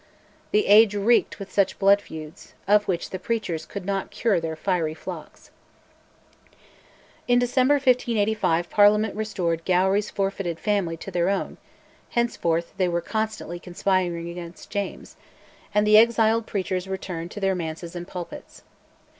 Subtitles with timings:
[0.49, 4.55] The age reeked with such blood feuds, of which the preachers could not cure their
[4.55, 5.51] fiery flocks.
[7.27, 11.57] In December 1585 Parliament restored Gowrie's forfeited family to their own
[12.09, 15.17] (henceforth they were constantly conspiring against James),
[15.71, 18.63] and the exiled preachers returned to their manses and pulpits.